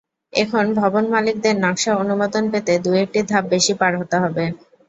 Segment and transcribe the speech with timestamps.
[0.33, 4.43] এখন ভবনমালিকদের নকশা অনুমোদন পেতে দু-একটি ধাপ বেশি পার হতে হবে।